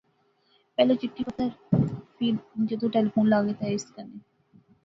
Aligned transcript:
پہلے 0.75 0.93
چٹھی 1.01 1.23
پتر، 1.27 1.47
فیر 2.17 2.35
جدوں 2.67 2.89
ٹیلیفون 2.95 3.29
لاغے 3.29 3.53
تے 3.59 3.67
اس 3.75 3.85
کنے 3.95 4.17